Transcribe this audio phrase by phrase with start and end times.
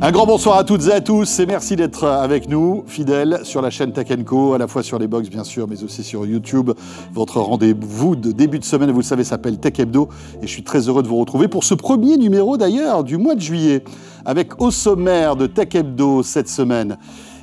[0.00, 3.60] Un grand bonsoir à toutes et à tous et merci d'être avec nous, fidèles sur
[3.60, 6.24] la chaîne Tech Co, à la fois sur les box bien sûr, mais aussi sur
[6.24, 6.70] YouTube.
[7.12, 10.08] Votre rendez-vous de début de semaine, vous le savez, s'appelle Tech Hebdo
[10.40, 13.34] et je suis très heureux de vous retrouver pour ce premier numéro d'ailleurs du mois
[13.34, 13.82] de juillet
[14.24, 16.96] avec au sommaire de Tech Hebdo cette semaine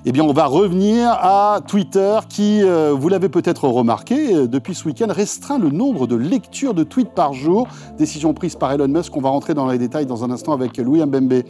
[0.07, 4.75] eh bien, on va revenir à Twitter qui, euh, vous l'avez peut-être remarqué, euh, depuis
[4.75, 7.67] ce week-end, restreint le nombre de lectures de tweets par jour.
[7.97, 9.17] Décision prise par Elon Musk.
[9.17, 11.41] On va rentrer dans les détails dans un instant avec Louis Mbembe.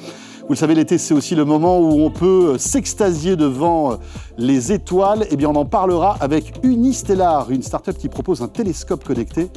[0.48, 3.98] Vous le savez, l'été, c'est aussi le moment où on peut euh, s'extasier devant
[4.38, 5.26] les étoiles.
[5.32, 9.50] Eh bien, on en parlera avec Unistellar, une start-up qui propose un télescope connecté.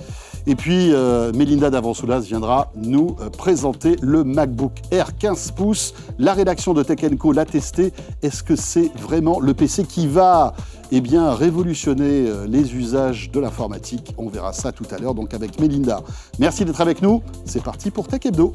[0.48, 5.93] Et puis, euh, Melinda Davansoulas viendra nous euh, présenter le MacBook Air 15 pouces.
[6.19, 7.93] La rédaction de Tech Co l'a testé.
[8.23, 10.55] Est-ce que c'est vraiment le PC qui va
[10.91, 14.15] eh bien, révolutionner euh, les usages de l'informatique?
[14.17, 16.01] On verra ça tout à l'heure, donc avec Melinda.
[16.39, 17.23] Merci d'être avec nous.
[17.45, 18.55] C'est parti pour Tech Hebdo.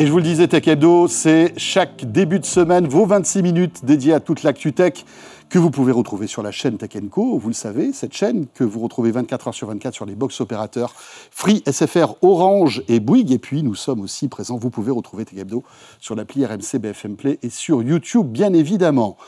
[0.00, 3.84] Et je vous le disais, Tech Hebdo, c'est chaque début de semaine vos 26 minutes
[3.84, 5.04] dédiées à toute l'actu tech
[5.50, 6.92] que vous pouvez retrouver sur la chaîne Tech.
[7.14, 10.40] Vous le savez, cette chaîne que vous retrouvez 24 heures sur 24 sur les box
[10.40, 13.32] opérateurs Free, SFR, Orange et Bouygues.
[13.32, 14.56] Et puis, nous sommes aussi présents.
[14.56, 15.64] Vous pouvez retrouver Tech Hebdo
[15.98, 19.18] sur l'appli RMC BFM Play et sur YouTube, bien évidemment.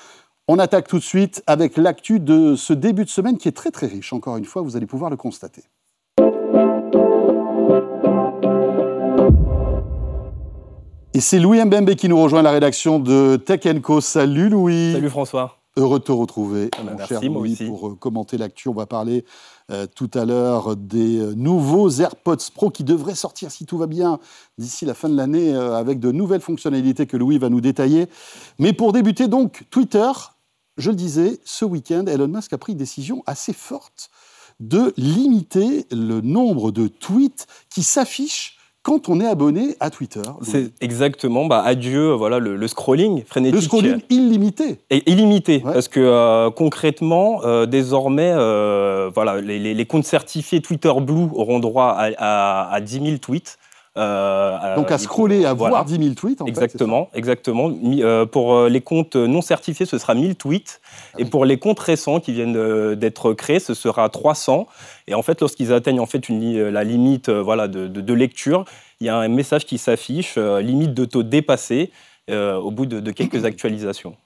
[0.48, 3.72] On attaque tout de suite avec l'actu de ce début de semaine qui est très
[3.72, 4.14] très riche.
[4.14, 5.64] Encore une fois, vous allez pouvoir le constater.
[11.14, 14.00] Et c'est Louis Mbembe qui nous rejoint à la rédaction de Tech Co.
[14.00, 14.92] Salut Louis.
[14.94, 15.58] Salut François.
[15.76, 17.66] Heureux de te retrouver, ah bah mon merci, cher Louis, aussi.
[17.66, 18.68] pour euh, commenter l'actu.
[18.68, 19.26] On va parler
[19.70, 23.86] euh, tout à l'heure des euh, nouveaux AirPods Pro qui devraient sortir, si tout va
[23.86, 24.20] bien,
[24.56, 28.06] d'ici la fin de l'année, euh, avec de nouvelles fonctionnalités que Louis va nous détailler.
[28.58, 30.10] Mais pour débuter, donc, Twitter,
[30.78, 34.10] je le disais, ce week-end, Elon Musk a pris une décision assez forte
[34.60, 40.22] de limiter le nombre de tweets qui s'affichent quand on est abonné à Twitter.
[40.42, 43.54] C'est exactement, bah, adieu, voilà, le, le scrolling frénétique.
[43.54, 44.78] Le scrolling illimité.
[44.90, 45.72] est illimité Ouais.
[45.72, 51.28] parce que euh, concrètement, euh, désormais, euh, voilà, les, les- les comptes certifiés Twitter Blue
[51.34, 53.56] auront droit à, à- à 10 000 tweets.
[53.98, 55.70] Euh, Donc à scroller, à voilà.
[55.76, 56.40] voir 10 000 tweets.
[56.40, 57.68] En fait, Exactement, exactement.
[57.68, 60.80] Mi- euh, pour euh, les comptes non certifiés, ce sera 1000 tweets.
[61.14, 64.66] Ah et pour les comptes récents qui viennent d'être créés, ce sera 300.
[65.08, 68.64] Et en fait, lorsqu'ils atteignent en fait une, la limite voilà, de, de- de lecture,
[69.00, 71.90] il y a un message qui s'affiche, limite de taux dépassé,
[72.30, 74.16] euh, au bout de, de quelques actualisations.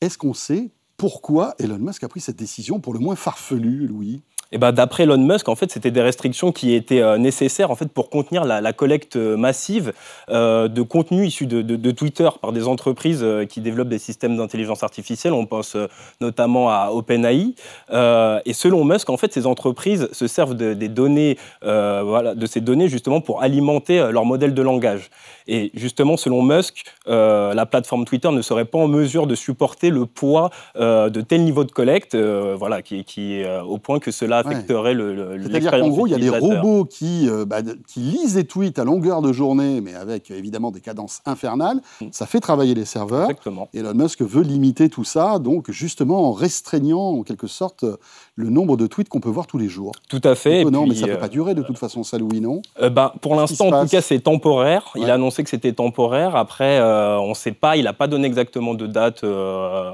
[0.00, 4.22] Est-ce qu'on sait pourquoi Elon Musk a pris cette décision pour le moins farfelue, Louis?
[4.52, 7.74] Et ben, d'après Elon Musk, en fait, c'était des restrictions qui étaient euh, nécessaires en
[7.74, 9.94] fait pour contenir la, collecte euh, massive
[10.28, 15.32] euh, de contenu issu de, Twitter par des entreprises qui développent des systèmes d'intelligence artificielle.
[15.32, 15.76] On pense
[16.20, 17.54] notamment à OpenAI.
[17.90, 22.60] Et selon Musk, en fait, ces entreprises se servent de- des données, voilà, de ces
[22.60, 25.10] données justement pour alimenter leur modèle de langage.
[25.46, 30.06] Et justement, selon Musk, la plateforme Twitter ne serait pas en mesure de supporter le
[30.06, 34.54] poids de tel niveau de collecte, voilà, qui, qui est au point que cela Ouais.
[34.54, 37.58] affecterait le, le- C'est-à-dire qu'en gros, il y a des robots qui, euh, bah,
[37.88, 41.80] qui lisent des tweets à longueur de journée, mais avec euh, évidemment des cadences infernales.
[42.00, 42.06] Mm.
[42.12, 43.22] Ça fait travailler les serveurs.
[43.30, 43.68] Exactement.
[43.74, 47.96] Elon Musk veut limiter tout ça, donc justement en restreignant en quelque sorte euh,
[48.36, 49.92] le nombre de tweets qu'on peut voir tous les jours.
[50.08, 50.64] Tout à fait.
[50.64, 52.62] Non, mais ça ne peut euh, pas durer de toute façon, ça, Louis, non?
[52.80, 54.90] euh, bah, pour l'instant, en tout cas, c'est temporaire.
[54.96, 55.10] Il Ouais.
[55.10, 56.34] a annoncé que c'était temporaire.
[56.36, 57.76] Après, euh, on ne sait pas.
[57.76, 59.90] Il n'a pas donné exactement de date euh,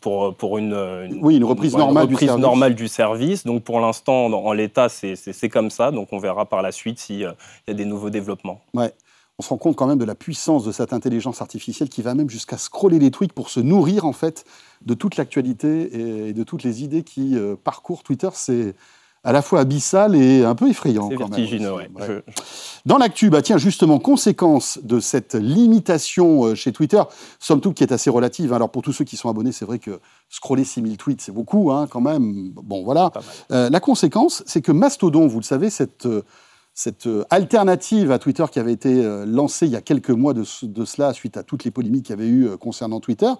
[0.00, 2.42] pour, pour une, une- Oui, une reprise normale du reprise service.
[2.42, 3.44] normale du service.
[3.44, 5.90] Donc, pour l'instant, en, l'état, c'est- comme ça.
[5.90, 7.34] Donc, on verra par la suite s'il y a
[7.72, 8.60] des nouveaux développements.
[9.38, 12.14] On se rend compte quand même de la puissance de cette intelligence artificielle qui va
[12.14, 14.46] même jusqu'à scroller les tweets pour se nourrir en fait
[14.86, 18.30] de toute l'actualité et de toutes les idées qui euh, parcourent Twitter.
[18.32, 18.74] C'est
[19.26, 21.08] à la fois abyssal et un peu effrayant.
[21.10, 21.86] C'est quand même vertigineux, aussi.
[21.94, 22.00] ouais.
[22.00, 22.06] Ouais.
[22.26, 22.42] Je- je-
[22.86, 27.02] Dans l'actu, bah tiens, justement, conséquence de cette limitation euh, chez Twitter,
[27.40, 28.52] somme toute qui est assez relative.
[28.52, 28.56] hein.
[28.56, 29.98] Alors pour tous ceux qui sont abonnés, c'est vrai que
[30.30, 32.50] scroller 6000 tweets, c'est beaucoup hein, quand même.
[32.54, 33.10] Bon, voilà.
[33.50, 36.22] Euh, la conséquence, c'est que Mastodon, vous le savez, cette, euh,
[36.74, 40.84] cette alternative à Twitter qui avait été lancée il y a quelques mois de, de
[40.84, 43.30] cela, suite à toutes les polémiques qu'il y avait eu concernant Twitter,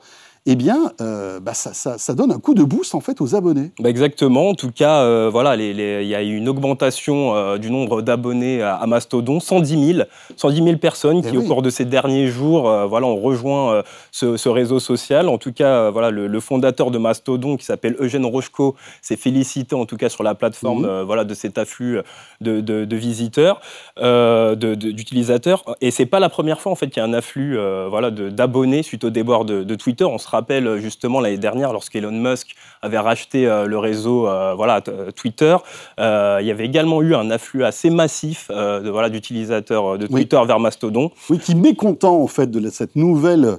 [0.49, 3.73] eh bien, euh, bah, ça, donne un coup de boost en fait aux abonnés.
[3.81, 4.49] Bah, exactement.
[4.49, 8.63] En tout cas, euh, voilà, il y a eu une augmentation euh, du nombre d'abonnés
[8.63, 10.05] à, Mastodon, 110 000,
[10.37, 13.83] 110 000 personnes eh qui, au cours de ces derniers jours, voilà, ont rejoint
[14.13, 15.29] ce, réseau social.
[15.29, 19.85] En tout cas, voilà, le, fondateur de Mastodon, qui s'appelle Eugène Rochko, s'est félicité en
[19.85, 21.03] tout cas sur la plateforme, mhm.
[21.03, 21.99] voilà, de cet afflux
[22.41, 23.61] de, visiteurs,
[23.97, 25.65] d'utilisateurs.
[25.81, 27.59] Et c'est pas la première fois en fait qu'il y a un afflux,
[27.91, 30.05] voilà, d'abonnés suite au débord de, Twitter.
[30.05, 34.55] On se rappelle euh, justement l'année dernière, lorsqu'Elon Musk avait racheté euh, le réseau euh,
[34.55, 34.81] voilà,
[35.15, 35.56] Twitter,
[35.99, 40.61] il y avait également eu un afflux assez massif de, voilà, d'utilisateurs de Twitter vers
[40.61, 41.11] Mastodon.
[41.31, 43.59] Oui, qui mécontent en fait de cette nouvelle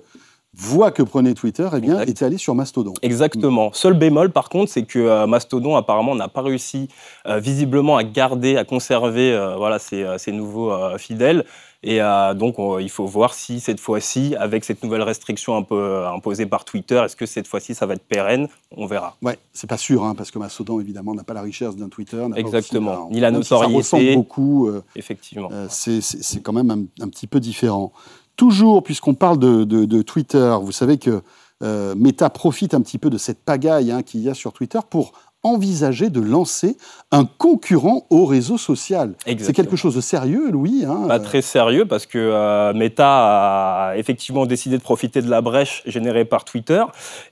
[0.58, 2.94] voie que prenait Twitter, eh bien, était allé sur Mastodon.
[3.02, 3.72] Exactement.
[3.74, 6.90] Seul bémol, par contre, c'est que Mastodon, apparemment, n'a pas réussi
[7.26, 11.46] visiblement à garder, à conserver voilà, ses, nouveaux fidèles.
[11.84, 15.80] Et euh, donc, il faut voir si cette fois-ci, avec cette nouvelle restriction un peu
[15.80, 18.48] euh, imposée par Twitter, est-ce que cette fois-ci, ça va être pérenne?
[18.76, 19.16] On verra.
[19.22, 22.26] Ouais, c'est pas sûr, hein, parce que Mastodon, évidemment, n'a pas la richesse d'un Twitter.
[22.36, 23.10] Exactement.
[23.12, 23.72] Ni la notoriété.
[23.84, 24.68] ça ressemble beaucoup.
[24.68, 25.50] Euh, Effectivement.
[25.70, 27.92] c'est quand même un, petit peu différent.
[28.38, 31.22] Toujours, puisqu'on parle de, Twitter, vous savez que
[31.62, 35.14] Meta profite un petit peu de cette pagaille hein, qu'il y a sur Twitter pour
[35.44, 36.78] envisager de lancer
[37.12, 39.14] un concurrent au réseau social.
[39.26, 43.98] C'est quelque chose de sérieux, Louis hein Pas très sérieux parce que euh, Meta a
[43.98, 46.84] effectivement décidé de profiter de la brèche générée par Twitter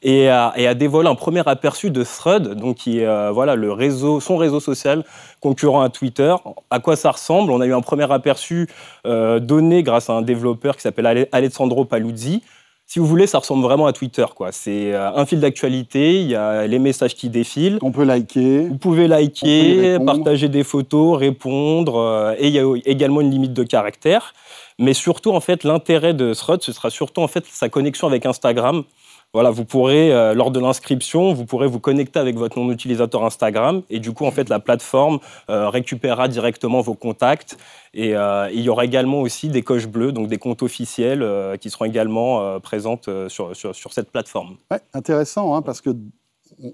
[0.01, 4.19] et a, dévoilé un premier aperçu de Thread, donc qui est euh, voilà le réseau,
[4.19, 5.03] son réseau social
[5.41, 6.33] concurrent à Twitter.
[6.69, 7.51] À quoi ça ressemble?
[7.51, 8.67] On a eu un premier aperçu
[9.05, 12.43] euh, donné grâce à un développeur qui s'appelle Alessandro Paluzzi.
[12.87, 14.25] Si vous voulez, ça ressemble vraiment à Twitter.
[14.35, 14.51] quoi.
[14.51, 17.79] C'est euh, un fil d'actualité, il y a les messages qui défilent.
[17.81, 18.67] On peut liker.
[18.67, 21.97] Vous pouvez liker, partager des photos, répondre.
[21.97, 24.33] Euh, et il y a également une limite de caractère.
[24.77, 28.25] Mais surtout, en fait, l'intérêt de Thread, ce sera surtout en fait sa connexion avec
[28.25, 28.83] Instagram.
[29.35, 33.25] Voilà, vous pourrez, euh, lors de l'inscription, vous pourrez vous connecter avec votre nom d'utilisateur
[33.25, 37.57] Instagram et du coup, en fait, la plateforme euh, récupérera directement vos contacts.
[37.93, 41.21] Et euh, il y aura également aussi des coches bleues, donc des comptes officiels
[41.59, 44.55] qui seront également présentes sur, sur, cette plateforme.
[44.71, 45.89] Ouais, intéressant, hein, parce que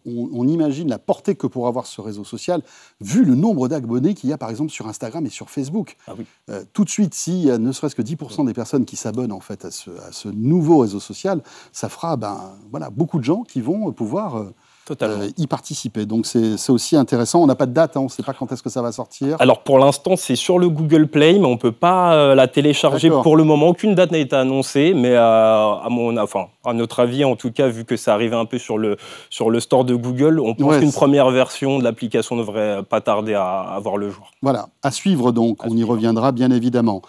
[0.05, 2.61] on, imagine la portée que pourra avoir ce réseau social,
[2.99, 5.97] vu le nombre d'abonnés qu'il y a par exemple sur Instagram et sur Facebook.
[6.07, 6.13] Ah
[6.49, 7.15] euh, tout de suite,
[7.49, 10.99] a ne serait-ce que 10% des personnes qui s'abonnent en fait à ce, nouveau réseau
[10.99, 11.41] social,
[11.71, 14.53] ça fera ben, voilà, beaucoup de gens qui vont pouvoir euh,
[15.01, 16.05] euh, y participer.
[16.05, 17.41] Donc c'est aussi intéressant.
[17.41, 18.01] On n'a pas de date, hein.
[18.01, 19.37] on ne sait pas quand est-ce que ça va sortir.
[19.39, 22.47] Alors pour l'instant, c'est sur le Google Play, mais on ne peut pas euh, la
[22.47, 23.69] télécharger pour le moment.
[23.69, 27.51] Aucune date n'a été annoncée, mais euh, à, mon, enfin, à notre avis, en tout
[27.51, 28.97] cas, vu que ça arrivait un peu sur le,
[29.29, 33.01] sur le store de Google, on pense qu'une première version de l'application ne devrait pas
[33.01, 34.31] tarder à, à, voir le jour.
[34.41, 37.01] Voilà, à suivre donc, on y reviendra bien évidemment.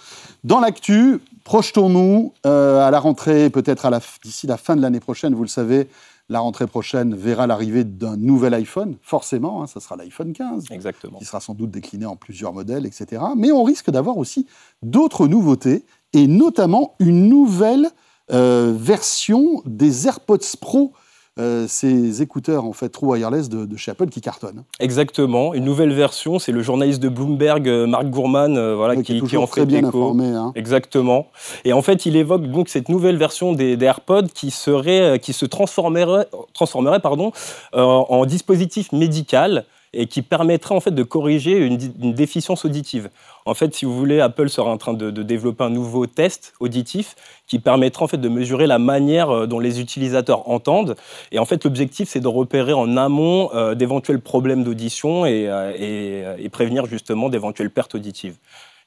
[0.44, 3.88] Dans l'actu, projetons-nous à la rentrée, peut-être
[4.22, 5.88] d'ici la fin de l'année prochaine, vous le savez,
[6.32, 11.18] la rentrée prochaine verra l'arrivée d'un nouvel iPhone, forcément, hein, ça sera l'iPhone 15, Exactement.
[11.18, 13.22] qui sera sans doute décliné en plusieurs modèles, etc.
[13.36, 14.46] Mais on risque d'avoir aussi
[14.82, 17.90] d'autres nouveautés, et notamment une nouvelle
[18.32, 20.92] euh, version des AirPods Pro
[21.38, 24.64] euh, ces écouteurs en fait true wireless de, de, chez Apple qui cartonnent.
[24.80, 26.38] Exactement, une nouvelle version.
[26.38, 29.82] C'est le journaliste de Bloomberg, euh, Marc Gourman, euh, voilà, qui, qui, en fait bien
[29.82, 30.26] informé.
[30.26, 30.52] Hein.
[30.54, 31.28] Exactement.
[31.64, 35.46] Et en fait, il évoque donc cette nouvelle version des, AirPods qui serait, qui se
[35.46, 37.32] transformerait, transformerait pardon,
[37.72, 39.64] en dispositif médical
[39.94, 41.76] et qui permettrait en fait de corriger une,
[42.14, 43.10] déficience auditive.
[43.44, 47.14] En fait, si vous voulez, Apple sera en train de, développer un nouveau test auditif
[47.46, 50.96] qui permettra en fait de mesurer la manière euh, dont les utilisateurs entendent.
[51.30, 56.48] Et en fait, l'objectif, c'est de repérer en amont euh, d'éventuels problèmes d'audition euh, et,
[56.48, 58.36] prévenir justement d'éventuelles pertes auditives.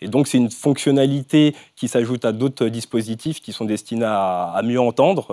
[0.01, 4.79] Et donc, c'est une fonctionnalité qui s'ajoute à d'autres dispositifs qui sont destinés à, mieux
[4.79, 5.27] entendre.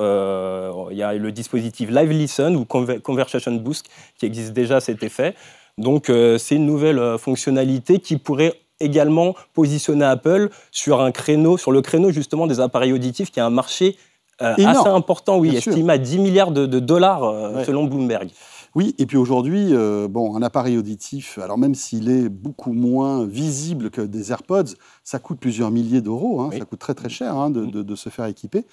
[0.90, 5.02] il y a le dispositif Live Listen ou Conversation Boost qui existe déjà à cet
[5.02, 5.34] effet.
[5.78, 11.56] Donc euh, c'est une nouvelle euh, fonctionnalité qui pourrait également positionner Apple sur un créneau,
[11.56, 13.96] sur le créneau justement des appareils auditifs, qui a un marché
[14.40, 18.30] euh, assez important, oui, estimé à 10 milliards de, dollars selon Bloomberg.
[18.74, 19.72] Oui, et puis aujourd'hui,
[20.08, 24.74] bon, un appareil auditif, alors même s'il est beaucoup moins visible que des AirPods,
[25.04, 28.08] ça coûte plusieurs milliers d'euros, hein, ça coûte très très cher hein, de, de, se
[28.08, 28.64] faire équiper.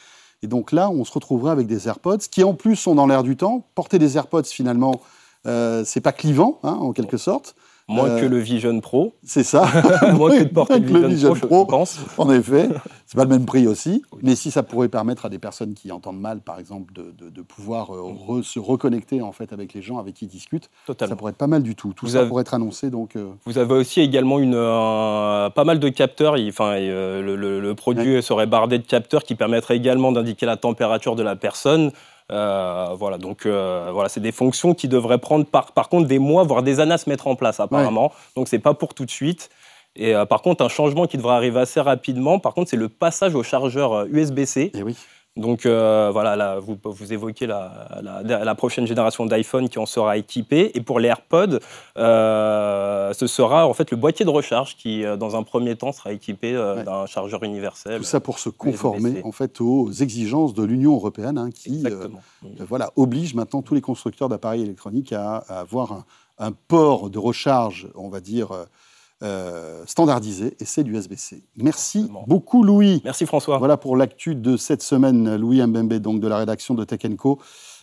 [0.41, 3.23] Et donc là, on se retrouverait avec des AirPods qui en plus sont dans l'air
[3.23, 3.65] du temps.
[3.75, 7.55] Porter des AirPods finalement, euh, c'est pas clivant, hein, en quelque sorte.
[7.89, 9.15] Moins euh, que le Vision Pro.
[9.23, 9.67] C'est ça.
[10.13, 11.99] Moins que de porter le Vision, Pro, je pense.
[12.19, 12.69] En effet,
[13.07, 14.03] c'est pas le même prix aussi.
[14.21, 17.95] Mais si ça pourrait permettre à des personnes qui entendent mal, par exemple, de, pouvoir
[17.95, 21.37] euh, se reconnecter en fait avec les gens avec qui ils discutent, ça pourrait être
[21.37, 21.93] pas mal du tout.
[21.93, 22.91] Tout ça pourrait être annoncé.
[22.91, 26.35] Donc, Vous avez aussi également une, pas mal de capteurs.
[26.47, 31.35] Enfin, le, produit serait bardé de capteurs qui permettraient également d'indiquer la température de la
[31.35, 31.91] personne.
[32.29, 36.63] Voilà, donc voilà, c'est des fonctions qui devraient prendre par, par contre des mois, voire
[36.63, 38.11] des années à se mettre en place apparemment.
[38.35, 39.49] Donc c'est pas pour tout de suite.
[39.95, 43.35] Et par contre, un changement qui devrait arriver assez rapidement, par contre, c'est le passage
[43.35, 44.71] au chargeur USB-C.
[44.73, 44.95] Et oui.
[45.39, 50.71] Donc euh, voilà, là, vous, vous évoquez la, prochaine génération d'iPhone qui en sera équipée.
[50.75, 51.59] Et pour les AirPods,
[51.97, 55.91] euh, ce sera en fait le boîtier de recharge qui, euh, dans un premier temps,
[55.91, 57.99] sera équipé d'un chargeur universel.
[57.99, 61.83] Tout ça pour se conformer en fait aux exigences de l'Union européenne, hein, qui
[62.59, 66.05] voilà oblige maintenant tous les constructeurs d'appareils électroniques à, avoir un,
[66.39, 68.49] un, port de recharge, on va dire
[69.21, 71.43] euh, standardisé et c'est l'USB-C.
[71.57, 73.01] Merci beaucoup Louis.
[73.03, 73.57] Merci François.
[73.57, 77.37] Voilà pour l'actu de cette semaine, Louis Mbembe, donc de la rédaction de Tech Co.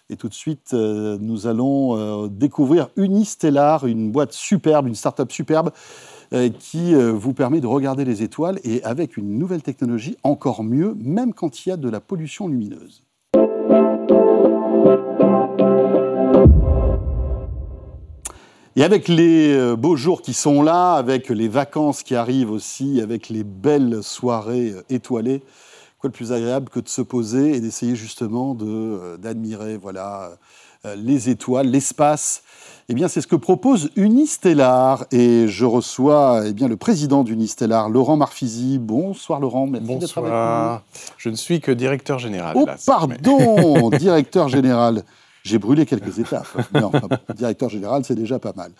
[0.08, 5.30] Et tout de suite, euh, nous allons euh, découvrir Unistellar, une boîte superbe, une start-up
[5.30, 5.70] superbe
[6.58, 11.32] qui vous permet de regarder les étoiles et avec une nouvelle technologie encore mieux, même
[11.32, 13.05] quand il y a de la pollution lumineuse.
[18.78, 23.00] Et avec les euh, beaux jours qui sont là, avec les vacances qui arrivent aussi,
[23.00, 25.42] avec les belles soirées euh, étoilées,
[25.98, 30.32] quoi de plus agréable que de se poser et d'essayer justement euh, d'admirer voilà,
[30.94, 32.42] les étoiles, l'espace.
[32.90, 35.06] Eh bien, c'est ce que propose Unistellar.
[35.10, 38.78] Et je reçois eh bien, le président d'Unistellar, Laurent Marfisi.
[38.78, 40.78] Bonsoir Laurent, merci avec nous.
[41.16, 42.54] Je ne suis que directeur général.
[42.56, 45.02] Oh, pardon, directeur général.
[45.46, 46.48] J'ai brûlé quelques étapes.
[47.36, 48.72] Directeur général, c'est déjà pas mal.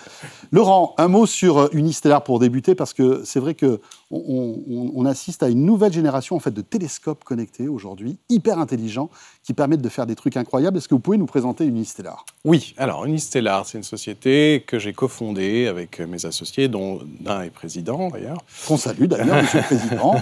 [0.51, 5.43] Laurent, un mot sur euh, Unistellar pour débuter, parce que c'est vrai que on, assiste
[5.43, 9.11] à une nouvelle génération en fait de télescopes connectés aujourd'hui, hyper intelligents,
[9.43, 10.79] qui permettent de faire des trucs incroyables.
[10.79, 14.93] Est-ce que vous pouvez nous présenter Unistellar Oui, alors Unistellar, c'est une société que j'ai
[14.93, 18.39] cofondée avec mes associés, dont un est président d'ailleurs.
[18.67, 20.15] Qu'on salue d'ailleurs, Monsieur le Président.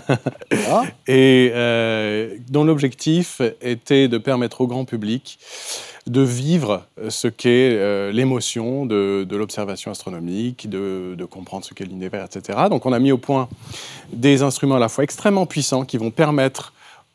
[1.07, 5.39] Et euh, dont l'objectif était de permettre au grand public
[6.07, 12.59] de vivre ce qu'est euh, l'émotion de, l'observation astronomique, de, comprendre ce qu'est l'univers, etc.
[12.69, 13.49] Donc on a mis au point
[14.13, 16.73] des instruments à la fois extrêmement puissants qui vont permettre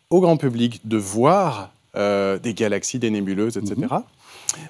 [0.09, 3.75] au grand public de voir euh, des galaxies, des nébuleuses, etc.
[3.77, 4.03] Mhm.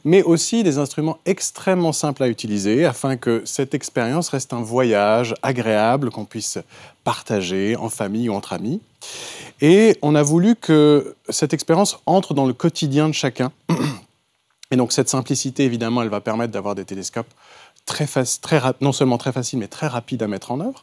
[0.03, 5.33] Mais aussi des instruments extrêmement simples à utiliser afin que cette expérience reste un voyage
[5.41, 6.57] agréable qu'on puisse
[7.05, 8.81] partager en famille ou entre amis.
[9.61, 13.51] Et on a voulu que cette expérience entre dans le quotidien de chacun
[14.71, 17.29] et donc cette simplicité, évidemment, elle va permettre d'avoir des télescopes
[17.85, 18.05] très,
[18.41, 20.81] très non seulement très faciles, mais très rapides à mettre en œuvre.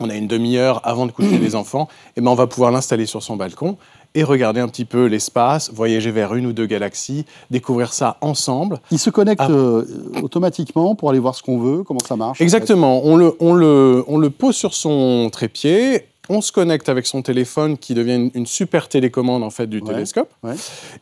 [0.00, 3.04] On a une demi-heure avant de coucher les enfants, et ben on va pouvoir l'installer
[3.04, 3.76] sur son balcon
[4.14, 8.78] et regarder un petit peu l'espace, voyager vers une ou deux galaxies, découvrir ça ensemble.
[8.92, 9.50] Il se connecte ah.
[9.50, 9.84] euh,
[10.22, 13.04] automatiquement pour aller voir ce qu'on veut, comment ça marche Exactement.
[13.04, 17.22] On le, on, le, on le pose sur son trépied on se connecte avec son
[17.22, 20.30] téléphone qui devient une, super télécommande en fait du télescope.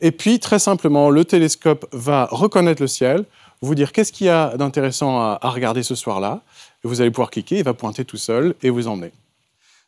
[0.00, 3.24] Et puis très simplement, le télescope va reconnaître le ciel,
[3.60, 6.42] vous dire qu'est-ce qu'il y a d'intéressant à, regarder ce soir-là.
[6.86, 9.12] Vous allez pouvoir cliquer, il va pointer tout seul et vous emmener.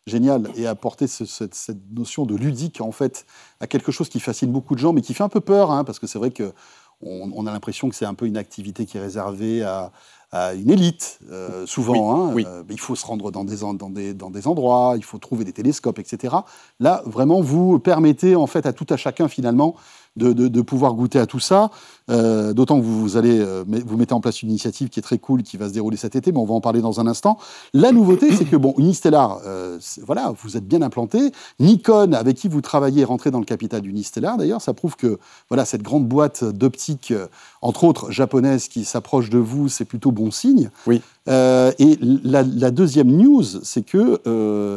[0.06, 3.26] Génial, et apporter cette, notion de ludique en fait
[3.60, 5.84] à quelque chose qui fascine beaucoup de gens, mais qui fait un peu peur, hein,
[5.84, 6.52] parce que c'est vrai que
[7.00, 9.92] on, a l'impression que c'est un peu une activité qui est réservée à,
[10.32, 12.16] à une élite, euh, souvent.
[12.16, 15.18] Hein, euh, il faut se rendre dans des, dans, des, dans des endroits, il faut
[15.18, 16.36] trouver des télescopes, etc.
[16.80, 19.76] Là, vraiment, vous permettez en fait à tout à chacun finalement
[20.18, 21.70] de, pouvoir goûter à tout ça.
[22.10, 25.18] Euh, d'autant que vous, allez euh, vous mettez en place une initiative qui est très
[25.18, 27.38] cool, qui va se dérouler cet été, mais on va en parler dans un instant.
[27.74, 31.32] La nouveauté, c'est que bon, Unistellar, euh, voilà, vous êtes bien implanté.
[31.60, 34.38] Nikon, avec qui vous travaillez, est rentré dans le capital d'Unistellar.
[34.38, 35.18] D'ailleurs, ça prouve que
[35.50, 37.12] voilà, cette grande boîte d'optique,
[37.60, 40.70] entre autres japonaise, qui s'approche de vous, c'est plutôt bon signe.
[40.86, 41.02] Oui.
[41.28, 44.20] Et la, deuxième news, c'est que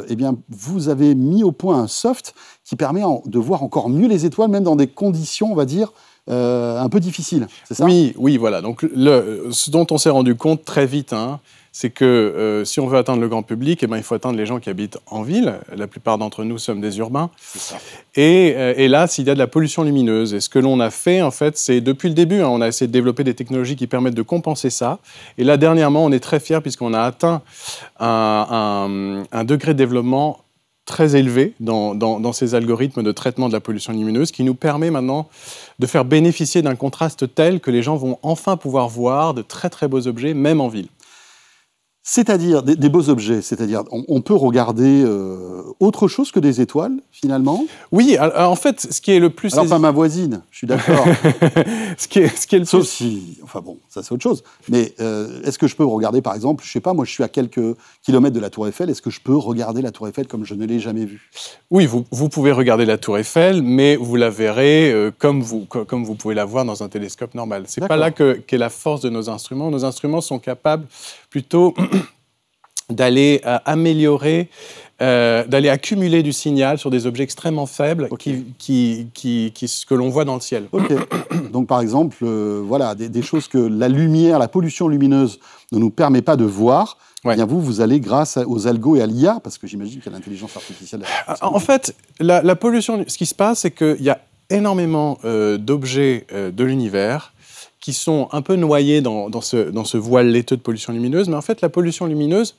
[0.08, 4.08] eh bien, vous avez mis au point un soft qui permet de voir encore mieux
[4.08, 5.92] les étoiles, même dans des conditions, on va dire,
[6.30, 7.48] euh, un peu difficiles.
[7.66, 7.84] C'est ça?
[7.84, 8.60] Oui, oui, voilà.
[8.60, 11.40] Donc, ce dont on s'est rendu compte très vite, hein,
[11.72, 14.36] c'est que euh, si on veut atteindre le grand public, eh ben, il faut atteindre
[14.36, 15.54] les gens qui habitent en ville.
[15.74, 17.30] La plupart d'entre nous sommes des urbains.
[17.42, 17.76] Ça.
[18.14, 20.80] Et, euh, et, là, s'il y a de la pollution lumineuse, et ce que l'on
[20.80, 23.34] a fait, en fait, c'est depuis le début, hein, on a essayé de développer des
[23.34, 24.98] technologies qui permettent de compenser ça.
[25.38, 27.40] Et là, dernièrement, on est très fiers puisqu'on a atteint
[27.98, 30.42] un, un, un degré de développement
[30.84, 35.28] très élevé dans, ces algorithmes de traitement de la pollution lumineuse qui nous permet maintenant
[35.78, 39.70] de faire bénéficier d'un contraste tel que les gens vont enfin pouvoir voir de très
[39.70, 40.88] très beaux objets, même en ville.
[42.04, 47.64] C'est-à-dire des, beaux objets, c'est-à-dire on, peut regarder euh, autre chose que des étoiles finalement?
[47.92, 49.52] Oui, en fait, ce qui est le plus.
[49.52, 51.04] Alors pas ma voisine, je suis d'accord.
[51.96, 54.42] ce qui est, ce qui est le Sauf si, enfin bon, ça c'est autre chose.
[54.68, 57.22] Mais euh, est-ce que je peux regarder, par exemple, je sais pas, moi je suis
[57.22, 60.26] à quelques kilomètres de la Tour Eiffel, est-ce que je peux regarder la Tour Eiffel
[60.26, 61.30] comme je ne l'ai jamais vue?
[61.70, 65.66] Oui, vous, vous, pouvez regarder la Tour Eiffel, mais vous la verrez euh, comme vous
[65.66, 67.62] comme vous pouvez la voir dans un télescope normal.
[67.68, 69.70] C'est pas là qu'est la force de nos instruments.
[69.70, 70.86] Nos instruments sont capables
[71.32, 71.74] plutôt
[72.90, 74.50] d'aller euh, améliorer,
[75.00, 80.10] euh, d'aller accumuler du signal sur des objets extrêmement faibles qui, qui, qui, que l'on
[80.10, 80.68] voit dans le ciel.
[80.72, 80.92] Ok.
[81.52, 85.40] Donc par exemple, euh, voilà, des, choses que la lumière, la pollution lumineuse
[85.72, 86.98] ne nous permet pas de voir.
[87.24, 90.10] Eh bien vous, vous allez grâce aux algos et à l'IA, parce que j'imagine qu'il
[90.10, 91.02] y a l'intelligence artificielle.
[91.40, 94.20] En fait, la, la, pollution, ce qui se passe, c'est qu'il y a
[94.50, 97.31] énormément d'objets de l'univers
[97.82, 101.28] qui sont un peu noyés dans, dans, ce, dans ce voile laiteux de pollution lumineuse,
[101.28, 102.54] mais en fait, la pollution lumineuse,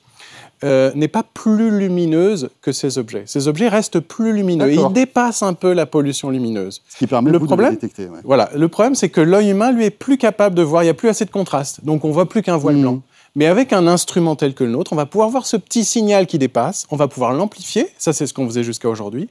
[0.62, 3.24] euh, n'est pas plus lumineuse que ces objets.
[3.26, 4.72] Ces objets restent plus lumineux.
[4.72, 6.80] Ils dépassent un peu la pollution lumineuse.
[6.88, 8.08] Ce qui permet le problème, de les détecter.
[8.22, 8.50] Voilà.
[8.54, 10.82] Le problème, c'est que l'œil humain, lui, est plus capable de voir.
[10.82, 11.84] Il n'y a plus assez de contraste.
[11.84, 12.82] Donc, on voit plus qu'un voile hmm.
[12.82, 13.02] blanc.
[13.36, 16.28] Mais avec un instrument tel que le nôtre, on va pouvoir voir ce petit signal
[16.28, 19.28] qui dépasse, on va pouvoir l'amplifier, ça c'est ce qu'on faisait jusqu'à aujourd'hui.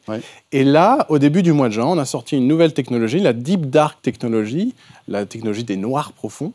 [0.52, 3.32] Et là, au début du mois de juin, on a sorti une nouvelle technologie, la
[3.32, 4.76] Deep Dark Technology,
[5.08, 6.52] la technologie des noirs profonds,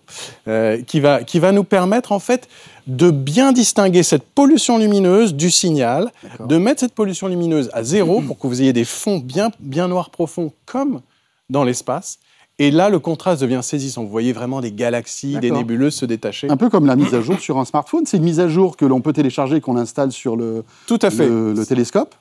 [0.46, 2.48] euh, qui, va, qui va nous permettre en fait
[2.86, 8.20] de bien distinguer cette pollution lumineuse du signal, de mettre cette pollution lumineuse à zéro
[8.26, 11.00] pour que vous ayez des fonds bien, bien noirs profonds comme
[11.48, 12.18] dans l'espace
[12.60, 14.02] et là, le contraste devient saisissant.
[14.02, 16.50] Vous voyez vraiment des galaxies, des nébuleuses se détacher.
[16.50, 18.04] Un peu comme la mise à jour sur un smartphone.
[18.04, 21.10] C'est une mise à jour que l'on peut télécharger, qu'on installe sur le, Tout à
[21.10, 21.28] fait.
[21.28, 22.16] le, télescope.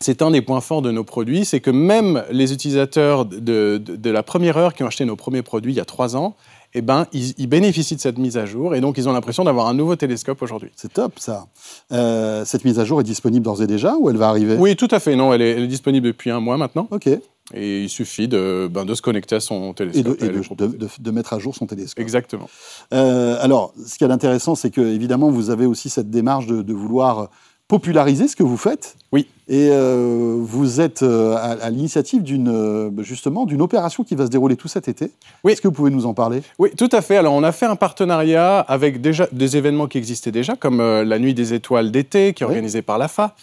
[0.00, 4.22] C'est un des points forts de nos produits, c'est que même les utilisateurs de, la
[4.22, 6.36] première heure qui ont acheté nos premiers produits il y a trois ans,
[6.74, 9.68] eh ben, ils, bénéficient de cette mise à jour et donc ils ont l'impression d'avoir
[9.68, 10.70] un nouveau télescope aujourd'hui.
[10.76, 11.46] C'est top ça.
[11.92, 14.56] Euh, cette mise à jour est disponible d'ores et déjà ou elle va arriver?
[14.58, 15.16] Oui, tout à fait.
[15.16, 16.86] Non, elle est, elle est disponible depuis un mois maintenant.
[16.90, 17.08] Ok.
[17.54, 20.22] Et il suffit de, ben, de se connecter à son télescope.
[20.22, 22.02] Et, de, mettre à jour son télescope.
[22.02, 22.48] Exactement.
[22.92, 26.72] Euh, alors, ce qui est intéressant, c'est que évidemment, vous avez aussi cette démarche de,
[26.74, 27.30] vouloir
[27.68, 28.96] populariser ce que vous faites.
[29.12, 29.28] Oui.
[29.48, 34.56] Et euh, vous êtes euh, à, l'initiative d'une justement d'une opération qui va se dérouler
[34.56, 35.10] tout cet été.
[35.44, 35.52] Oui.
[35.52, 36.42] Est-ce que vous pouvez nous en parler?
[36.58, 37.16] Oui, tout à fait.
[37.16, 41.18] Alors on a fait un partenariat avec déjà des événements qui existaient déjà, comme la
[41.18, 43.34] Nuit des étoiles d'été, qui est organisée par l'AFA.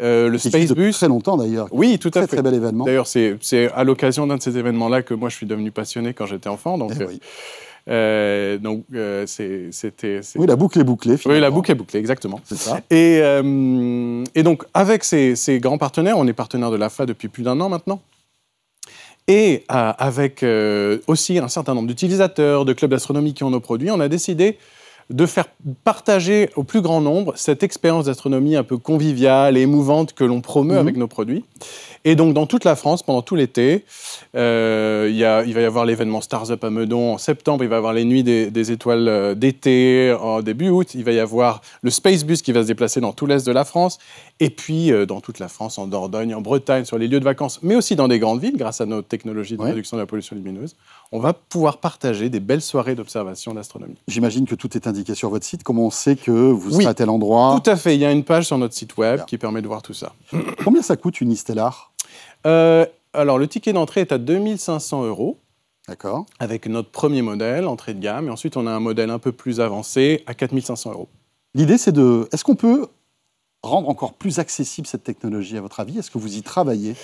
[0.00, 0.96] Euh, le Space Bus.
[0.96, 1.68] Très longtemps d'ailleurs.
[1.72, 2.26] Oui, tout à fait.
[2.28, 2.84] Très bel événement.
[2.84, 3.38] D'ailleurs, c'est
[3.74, 6.78] à l'occasion d'un de ces événements-là que moi je suis devenu passionné quand j'étais enfant.
[6.78, 7.06] Donc, eh euh,
[7.88, 8.84] euh, donc
[9.26, 10.20] c'était.
[10.36, 11.16] Oui, la boucle est bouclée.
[11.16, 11.36] Finalement.
[11.36, 12.40] Oui, la boucle est bouclée, exactement.
[12.44, 12.80] C'est ça.
[12.90, 13.20] Et,
[14.34, 17.60] et donc, avec ces, ces, grands partenaires, on est partenaire de l'AFA depuis plus d'un
[17.60, 18.00] an maintenant.
[19.28, 20.44] Et avec
[21.06, 24.58] aussi un certain nombre d'utilisateurs, de clubs d'astronomie qui ont nos produits, on a décidé
[25.10, 25.46] de faire
[25.84, 30.40] partager au plus grand nombre cette expérience d'astronomie un peu conviviale et émouvante que l'on
[30.40, 30.80] promeut mhm.
[30.80, 31.44] avec nos produits.
[32.04, 33.84] Et donc, dans toute la France, pendant tout l'été,
[34.34, 35.18] euh, il,
[35.48, 37.92] il, va y avoir l'événement Stars Up à Meudon en septembre, il va y avoir
[37.92, 42.24] les Nuits des, étoiles euh, d'été en début août, il va y avoir le Space
[42.24, 43.98] Bus qui va se déplacer dans tout l'est de la France,
[44.38, 47.24] et puis euh, dans toute la France, en Dordogne, en Bretagne, sur les lieux de
[47.24, 50.06] vacances, mais aussi dans des grandes villes, grâce à nos technologies de réduction de la
[50.06, 50.76] pollution lumineuse.
[51.12, 53.96] On va pouvoir partager des belles soirées d'observation d'astronomie.
[54.08, 55.62] J'imagine que tout est indiqué sur votre site.
[55.62, 57.94] Comment on sait que vous serez à tel endroit Tout à fait.
[57.94, 60.12] Il y a une page sur notre site web qui permet de voir tout ça.
[60.64, 61.92] Combien ça coûte une Stellar
[62.46, 65.38] euh, alors, le ticket d'entrée est à 2500 euros.
[65.88, 66.26] D'accord.
[66.38, 68.28] Avec notre premier modèle, entrée de gamme.
[68.28, 71.08] Et ensuite, on a un modèle un peu plus avancé à 4500 euros.
[71.54, 72.28] L'idée, c'est de.
[72.32, 72.86] Est-ce qu'on peut
[73.62, 75.98] rendre encore plus accessible cette technologie, à votre avis?
[75.98, 76.94] Est-ce que vous y travaillez?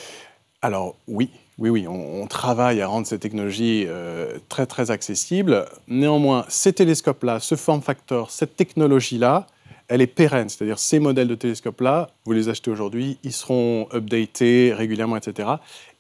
[0.63, 1.31] Alors, oui.
[1.59, 5.65] Oui, oui, on, travaille à rendre cette technologie euh, très, très accessible.
[5.89, 9.47] Néanmoins, ces télescopes-là, ce form factor, cette technologie-là,
[9.89, 10.51] elle est pérenne.
[10.51, 15.49] C'est-à-dire ces modèles de télescopes-là, vous les achetez aujourd'hui, ils seront updatés régulièrement, etc.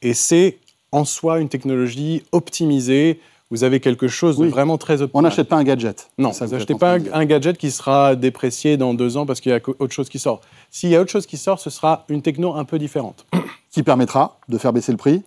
[0.03, 0.59] Et c'est
[0.93, 3.19] en soi une technologie optimisée.
[3.51, 5.21] Vous avez quelque chose de vraiment très optimal.
[5.21, 6.11] On n'achète pas un gadget.
[6.19, 9.55] Non, vous n'achetez pas un, gadget qui sera déprécié dans deux ans parce qu'il y
[9.55, 10.43] a autre chose qui sort.
[10.71, 13.25] S'il y a autre chose qui sort, ce sera une techno un peu différente.
[13.71, 15.23] Qui permettra de faire baisser le prix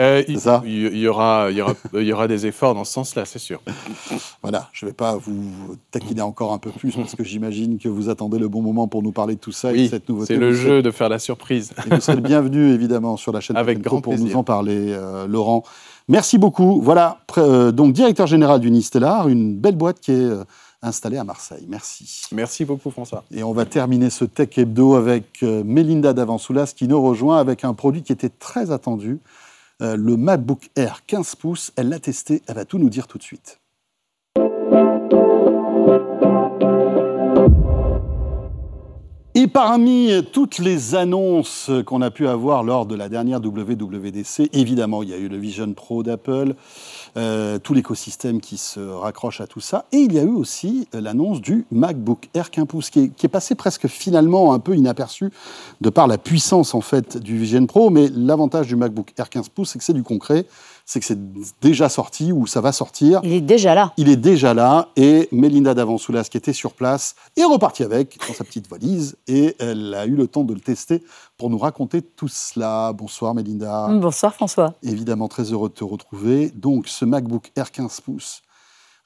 [0.00, 3.24] euh, il, y, aura, il, y aura, il y aura des efforts dans ce sens-là,
[3.24, 3.60] c'est sûr.
[4.42, 7.88] Voilà, je ne vais pas vous taquiner encore un peu plus parce que j'imagine que
[7.88, 10.34] vous attendez le bon moment pour nous parler de tout ça oui, et cette nouveauté.
[10.34, 11.72] C'est le jeu de faire la surprise.
[11.84, 14.92] Et vous serez le bienvenu évidemment sur la chaîne Avec grand pour nous en parler,
[14.92, 15.64] euh, Laurent.
[16.06, 16.80] Merci beaucoup.
[16.80, 20.30] Voilà, euh, donc directeur général du Nistellar, une belle boîte qui est
[20.80, 21.66] installée à Marseille.
[21.68, 22.22] Merci.
[22.30, 23.24] Merci beaucoup François.
[23.34, 27.74] Et on va terminer ce Tech Hebdo avec Mélinda Davansoulas qui nous rejoint avec un
[27.74, 29.18] produit qui était très attendu.
[29.80, 31.72] Euh, le MacBook Air 15 pouces.
[31.76, 33.60] Elle l'a testé, elle va tout nous dire tout de suite.
[39.40, 45.04] Et parmi toutes les annonces qu'on a pu avoir lors de la dernière WWDC, évidemment,
[45.04, 46.56] il y a eu le Vision Pro d'Apple,
[47.16, 49.84] euh, tout l'écosystème qui se raccroche à tout ça.
[49.92, 53.26] Et il y a eu aussi l'annonce du MacBook Air 15 pouces, qui est, qui
[53.26, 55.30] est, passé presque finalement un peu inaperçu
[55.80, 57.90] de par la puissance en fait du Vision Pro.
[57.90, 60.46] Mais l'avantage du MacBook Air 15 pouces, c'est que c'est du concret
[60.88, 61.18] c'est que c'est
[61.60, 63.20] déjà sorti ou ça va sortir.
[63.22, 63.92] Il est déjà là.
[63.98, 68.32] Il est déjà là et Mélinda Davansoulas, qui était sur place, est repartie avec dans
[68.32, 71.02] sa petite valise et elle a eu le temps de le tester
[71.36, 72.94] pour nous raconter tout cela.
[72.94, 73.88] Bonsoir Mélinda.
[73.90, 74.72] Bonsoir François.
[74.82, 76.48] Évidemment très heureux de te retrouver.
[76.54, 78.40] Donc ce MacBook Air 15 pouces,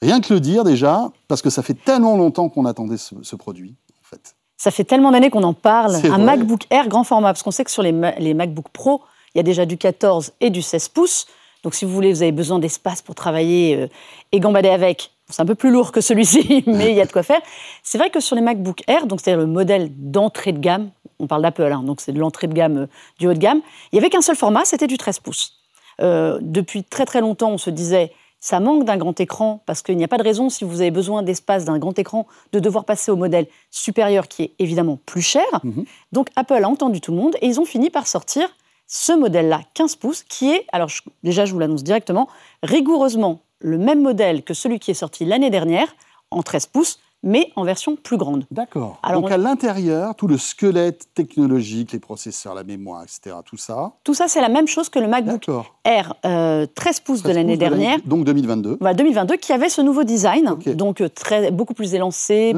[0.00, 3.74] rien que le dire déjà, parce que ça fait tellement longtemps qu'on attendait ce, produit
[4.00, 4.36] en fait.
[4.56, 5.96] Ça fait tellement d'années qu'on en parle.
[5.96, 7.90] Un MacBook Air grand format, parce qu'on sait que sur les,
[8.20, 9.02] les MacBook Pro,
[9.34, 11.26] il y a déjà du 14 et du 16 pouces.
[11.62, 13.86] Donc si vous voulez, vous avez besoin d'espace pour travailler euh,
[14.32, 15.10] et gambader avec.
[15.28, 17.40] C'est un peu plus lourd que celui-ci, mais il y a de quoi faire.
[17.82, 21.26] C'est vrai que sur les MacBook Air, donc c'est-à-dire le modèle d'entrée de gamme, on
[21.26, 22.86] parle d'Apple, hein, donc c'est de l'entrée de gamme euh,
[23.18, 23.60] du haut de gamme,
[23.92, 25.58] il n'y avait qu'un seul format, c'était du 13 pouces.
[26.00, 29.96] Euh, depuis très très longtemps, on se disait ça manque d'un grand écran parce qu'il
[29.96, 32.84] n'y a pas de raison, si vous avez besoin d'espace d'un grand écran, de devoir
[32.84, 35.44] passer au modèle supérieur qui est évidemment plus cher.
[35.62, 35.84] Mhm.
[36.10, 38.48] Donc Apple a entendu tout le monde et ils ont fini par sortir
[38.94, 40.90] ce modèle-là, 15 pouces, qui est, alors
[41.22, 42.28] déjà je vous l'annonce directement,
[42.62, 45.96] rigoureusement le même modèle que celui qui est sorti l'année dernière,
[46.30, 48.44] en 13 pouces, mais en version plus grande.
[48.50, 49.00] D'accord.
[49.10, 53.92] Donc à l'intérieur, tout le squelette technologique, les processeurs, la mémoire, etc., tout ça.
[54.04, 55.46] Tout ça, c'est la même chose que le MacBook
[55.84, 56.66] Air 13 euh,
[57.02, 57.98] pouces de l'année dernière.
[58.04, 58.76] donc 2022.
[58.78, 62.54] Voilà, 2022, qui avait ce nouveau design, donc euh, très, beaucoup plus élancé,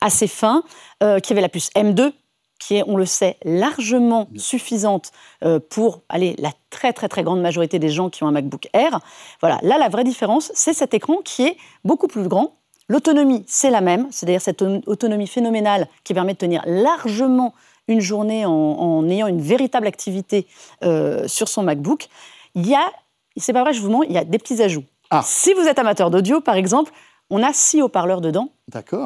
[0.00, 0.62] assez fin,
[1.02, 2.12] euh, qui avait la puce M2,
[2.58, 5.12] qui est, on le sait, largement suffisante
[5.44, 8.68] euh, pour aller la très très très grande majorité des gens qui ont un MacBook
[8.72, 9.00] Air.
[9.40, 12.56] Voilà, là la vraie différence, c'est cet écran qui est beaucoup plus grand.
[12.88, 17.54] L'autonomie, c'est la même, c'est-à-dire cette autonomie phénoménale qui permet de tenir largement
[17.88, 20.46] une journée en, ayant une véritable activité
[20.82, 22.08] euh, sur son MacBook.
[22.54, 22.92] Il y a,
[23.36, 24.84] c'est pas vrai, je vous mens, il y a des petits ajouts.
[25.10, 25.22] Ah.
[25.24, 26.92] Si vous êtes amateur d'audio, par exemple,
[27.30, 28.50] on a six haut-parleurs dedans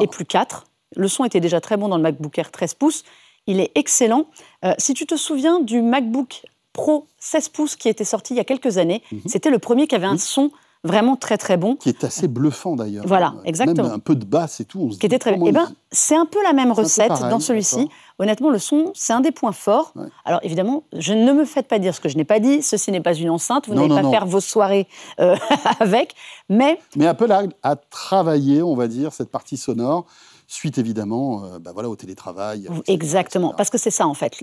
[0.01, 0.65] et plus quatre.
[0.97, 3.05] Le son était déjà très bon dans le MacBook Air 13 pouces
[3.49, 4.27] il est excellent.
[4.65, 8.41] Euh, si tu te souviens du MacBook Pro 16 pouces qui était sorti il y
[8.41, 9.23] a quelques années, mhm.
[9.27, 10.53] c'était le premier qui avait un son
[10.85, 11.75] vraiment très très bon.
[11.75, 13.05] Qui est assez bluffant d'ailleurs.
[13.07, 13.89] Voilà, exactement.
[13.89, 14.91] Même un peu de basse et tout.
[15.01, 15.47] qui était très bien.
[15.47, 17.89] Eh ben, c'est un peu la même recette dans celui-ci.
[18.21, 19.93] Honnêtement, le son, c'est un des points forts.
[20.25, 22.63] Alors évidemment, je ne me faites pas dire ce que je n'ai pas dit.
[22.63, 23.67] Ceci n'est pas une enceinte.
[23.67, 24.87] Vous n'allez pas faire vos soirées
[25.21, 25.37] euh,
[25.81, 26.15] avec.
[26.49, 26.79] Mais.
[26.97, 30.07] Mais Apple a, a travaillé, on va dire, cette partie sonore
[30.49, 32.69] suite évidemment euh, bah voilà, au télétravail.
[32.89, 34.43] Exactement, parce que c'est ça en fait.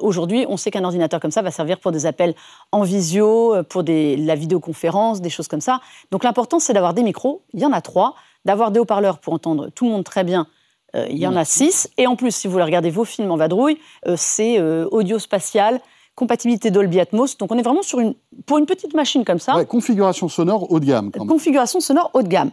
[0.00, 2.34] Aujourd'hui, on sait qu'un ordinateur comme ça va servir pour des appels
[2.72, 5.80] en visio, euh, pour des, la vidéoconférence, des choses comme ça.
[6.12, 9.34] Donc l'important, c'est d'avoir des micros, il y en a trois, d'avoir des haut-parleurs pour
[9.34, 10.46] entendre tout le monde très bien.
[10.94, 11.90] Euh, il y en a six.
[11.98, 13.78] Et en plus, si vous voulez regarder vos films en vadrouille,
[14.14, 15.80] c'est audio spatial,
[16.14, 17.36] compatibilité Dolby Atmos.
[17.38, 18.14] Donc on est vraiment sur une,
[18.46, 19.64] pour une petite machine comme ça.
[19.64, 21.10] configuration sonore haut de gamme.
[21.10, 22.52] Configuration sonore haut de gamme.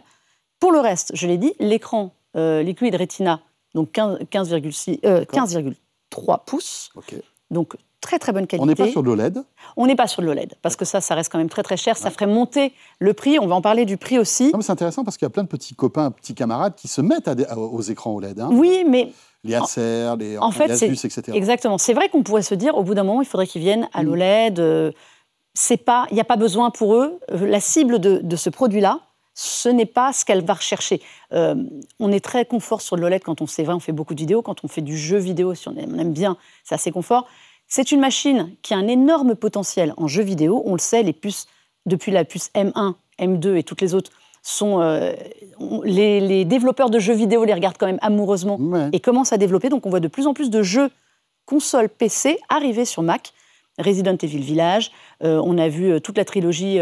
[0.58, 3.40] Pour le reste, je l'ai dit, l'écran euh, Liquid Retina,
[3.74, 6.90] donc 15,3 euh, pouces.
[7.50, 8.62] Donc très très bonne qualité.
[8.62, 9.42] On n'est pas sur de l'OLED
[9.76, 11.76] On n'est pas sur de l'OLED, parce que ça, ça reste quand même très très
[11.76, 11.96] cher.
[11.96, 13.38] Ça ferait monter le prix.
[13.38, 14.52] On va en parler du prix aussi.
[14.60, 17.30] C'est intéressant parce qu'il y a plein de petits copains, petits camarades qui se mettent
[17.56, 18.40] aux écrans OLED.
[18.40, 18.50] Hein.
[18.52, 19.12] Oui, mais
[19.44, 21.22] les Acer, les, en fait, Asus, etc.
[21.34, 21.78] Exactement.
[21.78, 24.02] C'est vrai qu'on pourrait se dire, au bout d'un moment, il faudrait qu'ils viennent à
[24.02, 24.06] mm.
[24.06, 24.60] l'OLED.
[24.60, 24.92] Euh,
[25.54, 27.18] c'est pas, il n'y a pas besoin pour eux.
[27.28, 29.00] La cible de, de ce produit-là,
[29.34, 31.00] ce n'est pas ce qu'elle va rechercher.
[31.32, 31.54] Euh,
[31.98, 34.42] on est très confort sur le l'OLED quand on sait, on fait beaucoup de vidéos,
[34.42, 37.26] quand on fait du jeu vidéo, si on aime, bien, c'est assez confort.
[37.66, 40.62] C'est une machine qui a un énorme potentiel en jeu vidéo.
[40.66, 41.46] On le sait, les puces,
[41.86, 44.10] depuis la puce M1, M2 et toutes les autres,
[44.42, 45.14] sont euh,
[45.84, 48.58] les, développeurs de jeux vidéo les regardent quand même amoureusement
[48.92, 49.68] et commencent à développer.
[49.68, 50.90] Donc on voit de plus en plus de jeux
[51.46, 53.32] console PC arriver sur Mac.
[53.78, 54.90] Resident Evil Village,
[55.24, 56.78] euh, on a vu toute la trilogie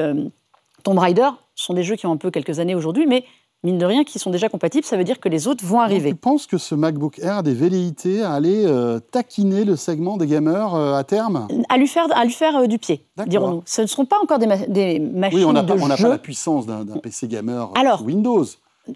[0.82, 1.28] Tomb Raider,
[1.60, 3.24] ce sont des jeux qui ont un peu quelques années aujourd'hui, mais
[3.64, 6.08] mine de rien, qui sont déjà compatibles, ça veut dire que les autres vont arriver.
[6.08, 10.16] tu penses que ce MacBook Air a des velléités à aller euh, taquiner le segment
[10.16, 11.48] des gamers euh, à terme?
[11.68, 13.62] À lui faire, à lui faire euh, du pied, dirons-nous.
[13.66, 16.16] Ce ne seront pas encore des, machines oui, on n'a pas, on n'a pas la
[16.16, 18.46] puissance d'un PC gamer Alors, Windows.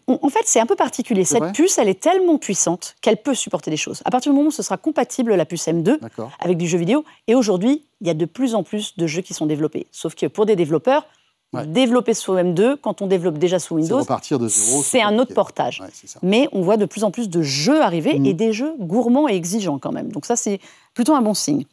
[0.06, 1.24] En fait, c'est un peu particulier.
[1.24, 4.00] Cette puce, elle est tellement puissante qu'elle peut supporter des choses.
[4.06, 5.98] À partir du moment où ce sera compatible, la puce M2,
[6.40, 9.20] avec du jeu vidéo, et aujourd'hui, il y a de plus en plus de jeux
[9.20, 9.86] qui sont développés.
[9.92, 11.06] Sauf que pour des développeurs,
[11.62, 14.02] Développer sous M2, quand on développe déjà sous Windows,
[14.82, 15.82] c'est un autre portage.
[16.22, 18.26] Mais on voit de plus en plus de jeux arriver mm.
[18.26, 20.10] et des jeux gourmands et exigeants quand même.
[20.10, 20.60] Donc ça, c'est
[20.94, 21.64] plutôt un bon signe.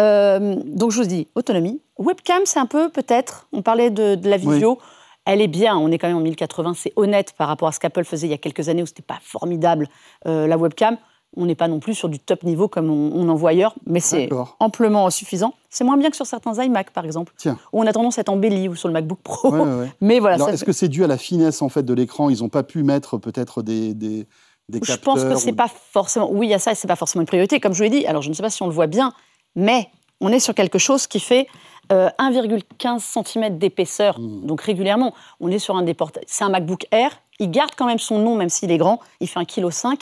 [0.00, 1.80] Euh, donc je vous dis, autonomie.
[1.98, 4.78] Webcam, c'est un peu peut-être, on parlait de, la vidéo,
[5.24, 7.80] elle est bien, on est quand même en 1080, c'est honnête par rapport à ce
[7.80, 9.88] qu'Apple faisait il y a quelques années où c'était pas formidable
[10.26, 10.98] euh, la webcam.
[11.36, 14.00] On n'est pas non plus sur du top niveau comme on, en voit ailleurs, mais
[14.00, 15.54] c'est amplement suffisant.
[15.68, 17.58] C'est moins bien que sur certains iMac, par exemple, Tiens.
[17.72, 19.52] où on a tendance à être embelli, ou sur le MacBook Pro.
[20.00, 20.50] mais voilà.
[20.50, 22.30] Est-ce que c'est dû à la finesse en fait de l'écran?
[22.30, 24.26] Ils n'ont pas pu mettre peut-être des, des,
[24.68, 26.30] des Je pense que c'est pas forcément.
[26.30, 27.60] Oui, il y a ça, c'est pas forcément une priorité.
[27.60, 29.12] Comme je vous l'ai dit, alors je ne sais pas si on le voit bien,
[29.54, 29.88] mais
[30.20, 31.46] on est sur quelque chose qui fait
[31.90, 34.46] 1,15 euh, cm d'épaisseur, mmh.
[34.46, 35.14] donc régulièrement.
[35.40, 36.24] On est sur un des portails.
[36.26, 37.10] C'est un MacBook Air.
[37.38, 39.00] Il garde quand même son nom, même s'il est grand.
[39.20, 39.98] Il fait 1,5 kg.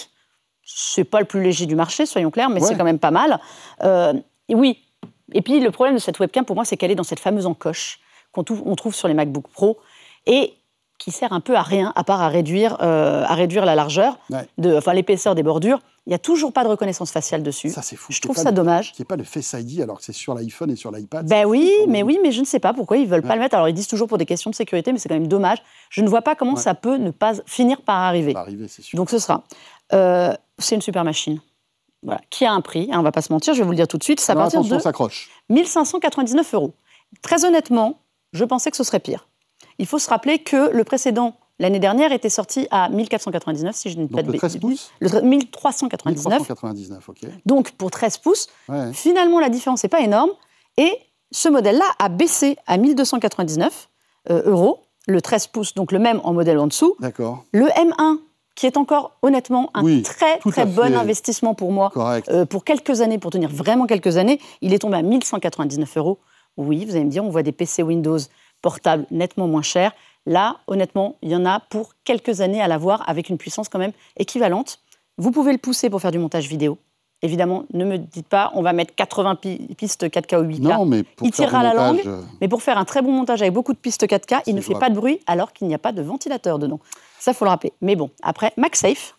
[0.65, 3.39] C'est pas le plus léger du marché, soyons clairs, mais c'est quand même pas mal.
[3.83, 4.15] Euh,
[4.49, 4.79] oui.
[5.33, 7.47] Et puis le problème de cette webcam, pour moi, c'est qu'elle est dans cette fameuse
[7.47, 8.01] encoche
[8.33, 9.79] qu'on trouve sur les MacBook Pro.
[10.27, 10.55] Et
[10.99, 14.19] qui sert un peu à rien, à part à réduire, euh, à réduire la largeur,
[14.59, 15.81] de, enfin l'épaisseur des bordures.
[16.07, 17.71] Il n'y a toujours pas de reconnaissance faciale dessus.
[17.71, 18.13] Ça, c'est fou.
[18.13, 18.93] Je trouve ça dommage.
[18.97, 21.27] Il n'y a pas le Face ID alors que c'est sur l'iPhone et sur l'iPad.
[21.27, 23.41] Ben oui, mais oui, mais je ne sais pas pourquoi ils ne veulent pas le
[23.41, 23.55] mettre.
[23.55, 25.59] Alors ils disent toujours pour des questions de sécurité, mais c'est quand même dommage.
[25.89, 28.37] Je ne vois pas comment ça peut ne pas finir par arriver.
[28.37, 28.97] arriver sûr.
[28.97, 29.45] Donc ce sera.
[29.93, 31.41] Euh, c'est une super machine.
[32.03, 32.21] Voilà.
[32.31, 33.77] Qui a un prix, hein, on ne va pas se mentir, je vais vous le
[33.77, 34.21] dire tout de suite.
[34.21, 35.31] Ça partir de s'accroche.
[35.49, 36.75] 1599 euros.
[37.23, 38.01] Très honnêtement,
[38.33, 39.29] je pensais que ce serait pire.
[39.79, 43.99] Il faut se rappeler que le précédent, l'année dernière, était sorti à 1499, si je
[43.99, 44.41] ne dis pas de bêtises.
[44.41, 46.41] 13 pouces Le 1399.
[46.41, 47.19] 1399, ok.
[47.47, 48.49] Donc, pour 13 pouces,
[48.93, 50.31] finalement, la différence n'est pas énorme.
[50.77, 50.93] Et
[51.31, 53.89] ce modèle-là a baissé à 1299
[54.31, 56.97] euh, euros, le 13 pouces, donc le même en modèle en dessous.
[57.01, 57.45] D'accord.
[57.53, 58.19] Le M1,
[58.55, 61.93] qui est encore honnêtement un très très bon investissement pour moi,
[62.29, 66.19] euh, pour quelques années, pour tenir vraiment quelques années, il est tombé à 1199 euros.
[66.57, 68.19] Oui, vous allez me dire, on voit des PC Windows
[68.63, 69.93] portable nettement moins cher.
[70.27, 73.79] Là, honnêtement, il y en a pour quelques années à l'avoir avec une puissance quand
[73.79, 74.79] même équivalente.
[75.19, 76.79] Vous pouvez le pousser pour faire du montage vidéo.
[77.23, 79.37] Évidemment, ne me dites pas, on va mettre 80
[79.77, 80.61] pistes 4K ou 8K.
[80.61, 83.41] Non, mais pour il tirera la langue, euh, mais pour faire un très bon montage
[83.41, 85.79] avec beaucoup de pistes 4K, il ne fait pas de bruit alors qu'il n'y a
[85.79, 86.81] pas de ventilateur dedans.
[87.25, 87.73] Ça, faut le rappeler.
[87.81, 89.17] Mais bon, après, MagSafe,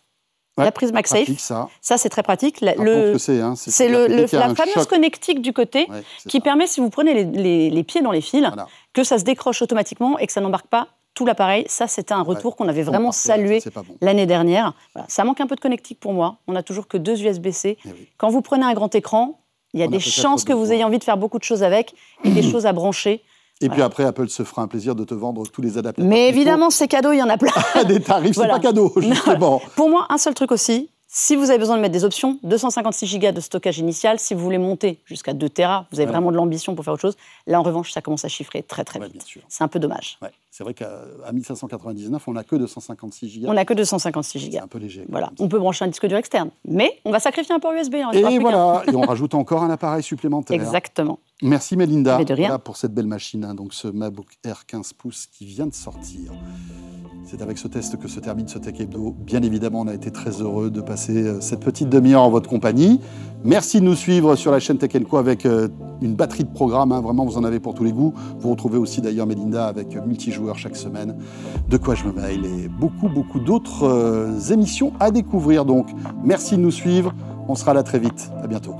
[0.56, 2.58] la prise MagSafe, ça, ça c'est très pratique.
[2.60, 2.72] c'est
[3.40, 3.54] hein,
[4.08, 5.88] le, la fameuse connectique du côté
[6.28, 8.46] qui permet, si vous prenez les, pieds dans les fils,
[8.92, 11.64] que ça se décroche automatiquement et que ça n'embarque pas tout l'appareil.
[11.66, 13.60] Ça, c'était un retour qu'on avait vraiment salué
[14.00, 14.72] l'année dernière.
[15.08, 16.36] Ça manque un peu de connectique pour moi.
[16.46, 17.76] On n'a toujours que deux USB-C.
[17.84, 17.88] Eh
[18.18, 19.40] Quand vous prenez un grand écran,
[19.74, 21.92] il y a des chances que vous ayez envie de faire beaucoup de choses avec
[22.22, 23.24] et des choses à brancher.
[23.60, 26.08] Et puis après, Apple se fera un plaisir de te vendre tous les adaptateurs.
[26.08, 27.52] Mais évidemment, c'est cadeau, il y en a plein.
[27.88, 29.62] des tarifs, c'est pas cadeau, justement.
[29.76, 33.18] Pour moi, un seul truc aussi, si vous avez besoin de mettre des options, 256
[33.18, 34.18] Go de stockage initial.
[34.18, 37.00] Si vous voulez monter jusqu'à 2 Tera, vous avez vraiment de l'ambition pour faire autre
[37.02, 37.16] chose.
[37.46, 39.24] Là, en revanche, ça commence à chiffrer très très vite.
[39.48, 40.18] C'est un peu dommage.
[40.56, 40.88] C'est vrai qu'à
[41.34, 43.48] 1599, on n'a que 256 Go.
[43.50, 44.48] On n'a que 256 Go.
[44.52, 45.04] C'est un peu léger.
[45.10, 45.30] Voilà.
[45.38, 47.96] On peut brancher un disque dur externe, mais on va sacrifier un port USB.
[47.96, 50.54] Hein, et voilà, et on rajoute encore un appareil supplémentaire.
[50.54, 51.18] Exactement.
[51.42, 52.18] Merci Melinda
[52.64, 56.32] pour cette belle machine, hein, donc ce MacBook Air 15 pouces qui vient de sortir.
[57.26, 59.12] C'est avec ce test que se termine ce Tech Hebdo.
[59.18, 62.48] Bien évidemment, on a été très heureux de passer euh, cette petite demi-heure en votre
[62.48, 63.00] compagnie.
[63.44, 65.66] Merci de nous suivre sur la chaîne Tech Co avec euh,
[66.00, 66.92] une batterie de programmes.
[66.92, 67.00] Hein.
[67.00, 68.14] Vraiment, vous en avez pour tous les goûts.
[68.38, 71.16] Vous retrouvez aussi d'ailleurs Melinda avec multijoueur chaque semaine,
[71.68, 75.64] De quoi je me mail et beaucoup, beaucoup d'autres euh, émissions à découvrir.
[75.64, 75.88] Donc,
[76.24, 77.12] merci de nous suivre.
[77.48, 78.30] On sera là très vite.
[78.42, 78.74] À bientôt.